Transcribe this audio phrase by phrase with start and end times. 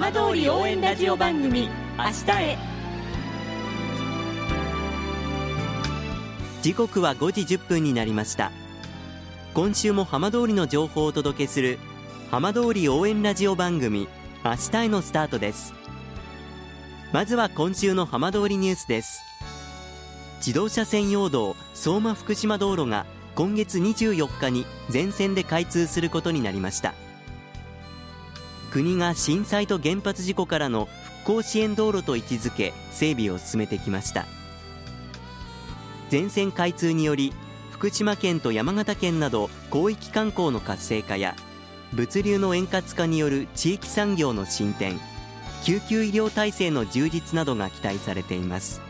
[0.00, 2.56] 浜通り応援ラジオ番組明日へ。
[6.62, 8.52] 時刻は5時10分になりました。
[9.54, 11.80] 今週も浜通りの情報をお届けする
[12.30, 14.06] 浜通り応援ラジオ番組
[14.44, 15.74] 明日へのスタートです。
[17.12, 19.20] まずは今週の浜通りニュースです。
[20.36, 23.04] 自動車専用道相馬福島道路が
[23.34, 26.94] 今月24日に全線で開通することになりました。
[28.70, 30.88] 国が震災と原発事故からの
[31.24, 34.26] 復興支援道路と位置づけ整備を進めてきました。
[36.10, 37.32] 全線開通により
[37.70, 41.34] 福島県と山形県など広域観光の活性化や
[41.92, 44.98] 物流の円滑化による地域産業の進展
[45.62, 48.80] 救急医療体制の充実などが期待されています。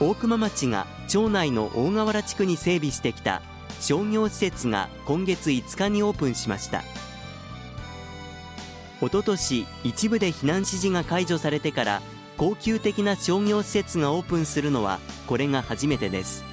[0.00, 3.42] 大熊町が町内の大河原地区に整備してきた
[3.80, 6.82] 商業施設が今月5日にオープンしました。
[9.00, 12.02] おととし一部で避難指示が解除されてから
[12.36, 16.44] 高級的な商業施設がオープンするのはこれが初めてです。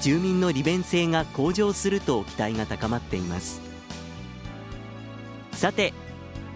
[0.00, 3.60] 住民の利便性が向上すると期待が高まっています。
[5.52, 5.92] さて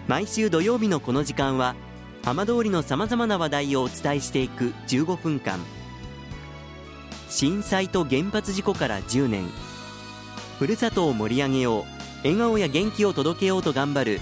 [0.07, 1.75] 毎週土曜日のこの時間は
[2.23, 5.59] 浜通りのさまざまな話題をお伝えしていく15分間。
[7.29, 9.49] 震災と原発事故から10年。
[10.59, 11.83] ふるさとを盛り上げよう。
[12.23, 14.21] 笑顔や元気を届けようと頑張る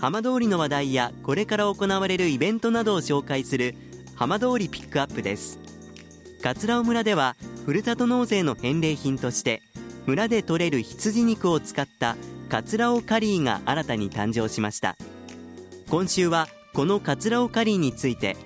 [0.00, 3.74] 浜通りの話題やこれから行われるイベントなどを紹介する
[4.14, 5.58] 浜通りピックアップです。
[6.40, 7.34] 桂尾村では
[7.66, 9.60] ふるさと納税の返礼品として
[10.06, 12.16] 村で採れる羊肉を使った
[12.48, 14.96] 桂尾カリーが新たに誕生しました。
[15.90, 18.36] 今週はこの桂尾カリーについて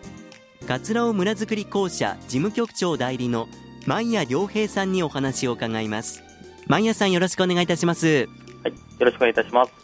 [0.66, 3.46] 桂尾村づくり公社事務局長代理の
[3.86, 6.22] 万谷良平さんにお話を伺います。
[6.66, 8.06] 万谷さんよろしくお願いいたします。
[8.06, 9.81] はい、よろしくお願いいたします。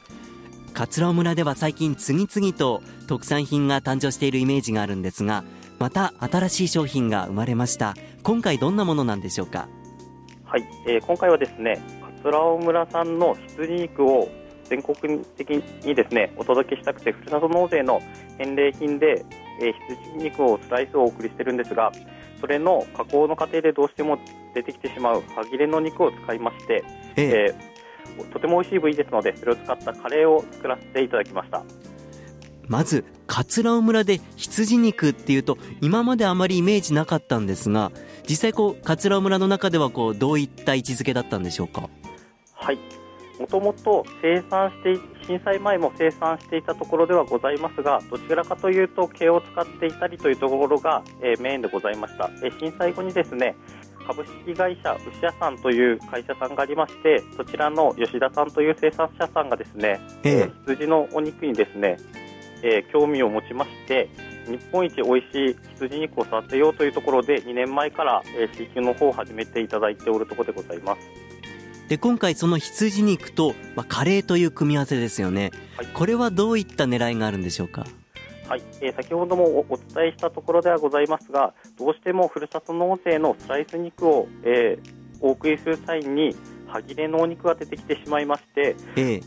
[0.78, 5.42] 桂尾村では最近次々と特産品が誕生しているイメージがあるんですが
[5.80, 7.96] また新しい商品が生まれました。
[8.22, 9.68] 今回どんなものなんでしょうか？
[10.44, 11.80] はい、えー、今回はですね
[12.22, 14.28] 桂尾村産の羊肉を
[14.66, 15.50] 全国的
[15.84, 18.00] にですねお届けしたくてふるさと納税の
[18.38, 19.24] 返礼品で、
[19.60, 19.74] えー、
[20.12, 21.90] 羊肉をスライスをお送りしてるんですが
[22.40, 24.16] それの加工の過程でどうしても
[24.54, 26.84] 出てきてしまう歯切れの肉を使いまして、
[27.16, 27.54] ええ。
[27.54, 27.77] えー、
[28.32, 31.62] とても美味しい部位ですのでそれを使ったカレーを作らせていただきました。
[32.66, 37.92] まず桂尾村で羊肉っていうと今まであまりイメージなかったんですが
[38.28, 41.88] 実際こう桂尾村の中ではこうどういった位置づけだったんでしょうか？
[42.52, 42.78] はい。
[43.40, 53.54] もともと生産して震災前も生産していたところではございますがどちらかというと毛を使っていたりというところが、えー、メインでございました、えー、震災後にですね
[54.08, 61.98] 株式会社牛屋さんという会社さんがありましてそちらの吉田さんという生産者さんがですね、えー、羊のお肉にですね、
[62.62, 64.08] えー、興味を持ちまして
[64.46, 71.00] 日本一美味しい羊肉を育てようというところで2年前から、えー、飼育の方を始めていただいておるところでございます。
[71.90, 77.86] で今回その羊肉と、まあ、カレーという組み合わせですよね、はい、これはどういった狙いがあるんでしょうか？
[78.48, 86.34] はい、えー、先ほどもお伝えしたところではございますがどうしてもふるさと納税のスライス肉を、えー、お送りする際に
[86.66, 89.22] 歯切れのお肉が出てきてしまいまして、えー、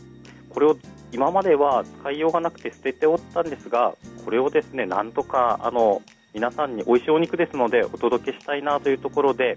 [0.50, 0.76] これを
[1.12, 3.94] 今までは使いようがなくて捨てておったんですが
[4.24, 6.02] これをですねなんとかあの
[6.34, 9.54] 皆さんに美味しいお肉ですのでお届けしたいなというところで、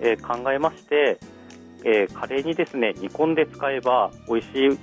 [0.00, 1.20] えー、考えまして
[1.84, 4.78] えー、カレーにですね煮込んで使えば美味しい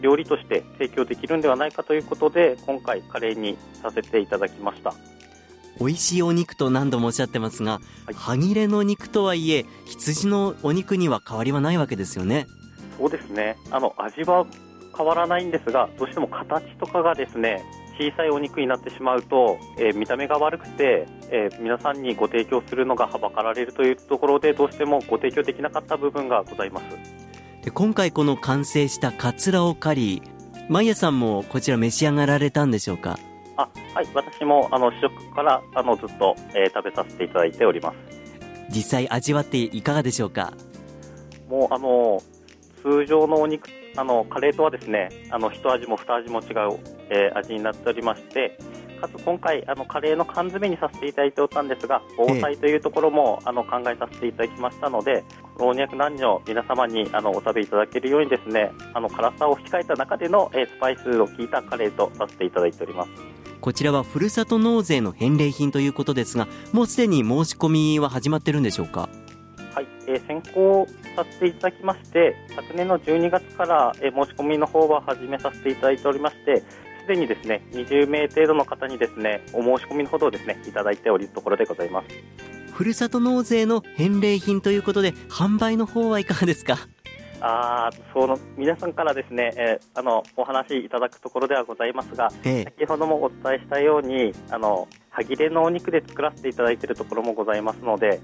[0.00, 4.94] 料理として提供できるんではないかということで今回カレーにさせていただきました。
[5.78, 7.80] 美味しいお肉と何度もおっしゃってますが、は
[8.10, 12.46] い、歯切れの肉とはいえ羊のお肉には変わりはないわけですよね。
[12.98, 13.56] そうですね。
[13.70, 14.46] あの味は
[14.96, 17.62] 変わらないんですがどうしても形とかがですね
[17.98, 26.84] 小さいお肉になってしまうと、えー、見た目が悪くて、えー、皆さんにご提供するのがはばかられるというところでどうしてもご提供できなかった部分がございます。
[26.84, 27.19] で
[27.72, 33.18] 今回この完成したカツラオカリーマイヤさんもこちら召し上がられたんでしょうか？
[33.56, 37.96] あはい私もあの試食からあのずっと、えー、食べさせていただいております。
[38.70, 40.52] 実際味わっていかがでしょうか？
[41.48, 42.22] もうあの
[42.82, 46.78] 通常のお肉あのカレーとはですねあの一味も二味も違う、
[47.10, 48.56] えー、味になっておりまして
[49.00, 55.24] かつ今回あのカレーの缶詰にさせていただいておったんですが防災というところも、あの考えさせていただきましたので
[55.58, 63.10] 老若男女皆様にあのお食べいただけるようにですねあの辛さを控えた中での、えースパイスを効いたカレーとさせていただいております。
[63.60, 69.10] こちらはふるさと納税の返礼品ということですがもうすでに申し込みは始まってるんでしょうか？
[69.74, 76.64] はい、えー先行させていただきまして昨年の12月から、えー申し込みの方は始めさせていただいておりましてす
[77.10, 82.08] でにですね20名程度の方にですねお申し込みのほどをですねいただいておりるところでございます。
[82.72, 86.78] ふるさと納税の返礼品ということで販売の方はいかがですか？
[87.42, 92.64] あーその皆さんからですね、えーあのお話しいただくところではございますがええ。
[92.64, 98.20] 先ほどもお伝えしたようにあの歯切れのお肉で作らせていただいているところもございますので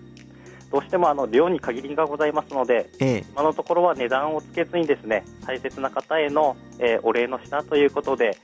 [0.70, 3.24] どうしてもあの量に限りがございますのでええ。
[3.32, 8.36] 今のところは値段をつけずにですね大切な方への、えーお礼の品ということで、えー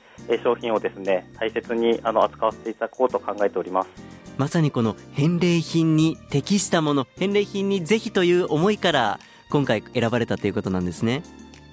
[0.42, 3.88] 商品をですね大切にあの扱わせていただこうと考えております。
[4.38, 9.20] まさにこの返礼品に適したもの返礼品にぜひという思いから
[9.50, 11.22] 今回選ばれたということなんですね。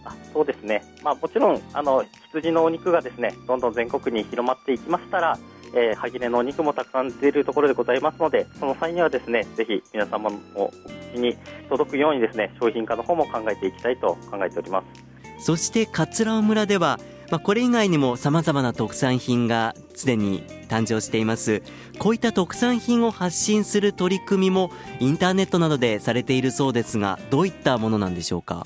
[0.04, 5.38] あそうですね、まあ、もちろんあの羊のお肉がですねどんどん全国に広まっていきましたら、
[5.74, 10.72] えー歯切れのお肉もたくさん出るところでございますのでその際にはですねぜひ皆様のお
[11.14, 11.38] 口に
[11.70, 15.10] 届くようにですね商品化の方も考えていきたいと考えております。
[15.40, 17.00] そして桂尾村では、
[17.32, 21.62] まあ、これ以外にも様々な特産品がすでに誕生しています。
[22.00, 28.66] こういった特産品を発信する取り組みもインターネットなどでされているそうですがどういったものなんでしょうか？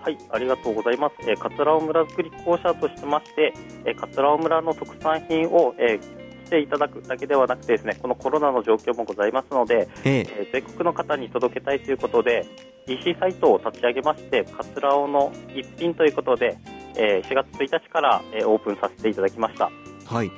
[0.00, 1.14] はい、ありがとうございます。
[1.30, 3.54] えー、桂尾村づくり公社としてまして、
[3.86, 10.26] えー、桂尾村の特産品を、えー来ていただくだけではなくてですね、このコロナの状況もございますので、ええ。
[10.40, 12.44] えー全国の方に届けたいということで、
[12.86, 16.58] EC サイトを立ち上げまして、桂尾の一品ということで、
[16.96, 19.70] えー4月1日から、えーオープンさせていただきました。
[20.06, 20.30] はい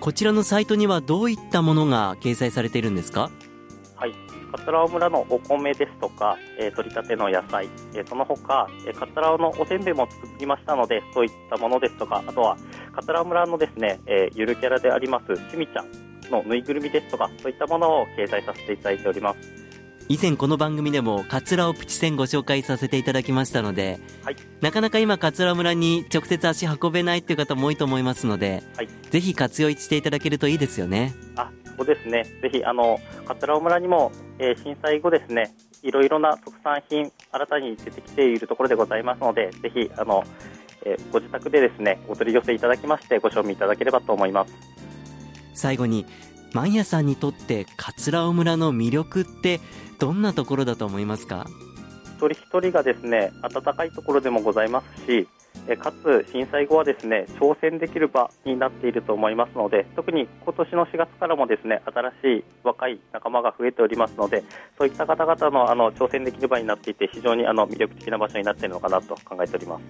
[0.00, 3.30] こちらのサイトにはどういったものが掲載されているんですか？
[3.96, 4.14] はい、
[4.50, 12.56] 桂尾村のお米ですとか、えー取り立ての野菜、えーその他、えー桂尾のおせんべいも作りましたので、そういったものですとか、あとは
[12.94, 15.86] 桂尾村のですね、えーゆるキャラでありますしみちゃん
[16.30, 19.59] のぬいぐるみですとか、そういったものを掲載させていただいております。
[20.10, 24.36] 以前この番組でも桂尾プチセンご紹介させていただきましたので、はい。
[24.60, 28.88] なかなか今桂尾村に直接足運べないっていう方も多いと思いますので、はい。
[29.08, 31.14] ぜひ活用していただけるといいですよね。
[31.36, 34.10] あそうですね、ぜひあの桂尾村にも、
[34.40, 35.54] えー震災後ですね、
[35.84, 40.24] いろいろな特産品、新たに出てきているところでございますので、ぜひあの、
[40.84, 44.52] えーご自宅でですね、お取り寄せいただきまして、ご賞味いただければと思います。
[45.54, 46.04] 最後に
[46.52, 49.60] マンヤさんにとって桂尾村の魅力って
[49.98, 51.46] どんなところだと思いますか？
[52.16, 55.28] 一人一人がですね暖かいところでもございますし
[55.68, 64.44] えかつ震災後はですね挑戦できる場になっていると思いますので特に今年の4月からもですね新しい若い仲間が増えておりますので
[64.78, 69.82] そういった方々のあの挑戦できる場になっていて非常にあの魅力的な場所になっているのかなと考えております。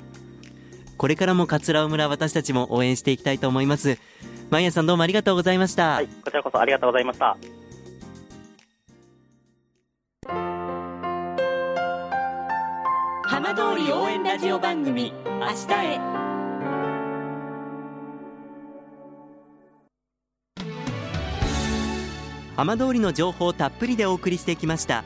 [0.96, 3.98] これからも桂尾村私たちも応援していきたいと思います
[4.50, 7.36] マンヤさんどうもありがとうございました、はいこちらこそありがとうございました。
[13.22, 15.98] 浜通り応援ラジオ番組「明日へ」
[22.56, 25.04] 浜通りの情報をたっぷりでお送りしてきました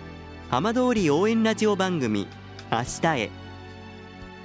[0.51, 2.27] 浜通り応援ラジオ番組
[2.73, 3.31] 明日へ。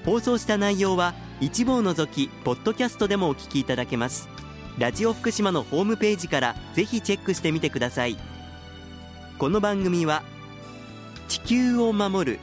[0.06, 4.27] 放送した内容は一部を除きポッドキャストでもお聞きいただけます
[4.79, 8.17] ラジオ福島のホームページからぜひチェックしてみてください
[9.38, 10.24] この番組は
[11.27, 12.39] 地球を守る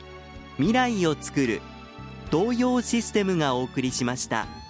[0.56, 1.62] 未来をつくる
[2.30, 4.65] 東洋システムがお送りしました。